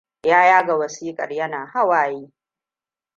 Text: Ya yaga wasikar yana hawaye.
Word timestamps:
Ya 0.23 0.45
yaga 0.45 0.75
wasikar 0.75 1.33
yana 1.33 1.65
hawaye. 1.65 2.31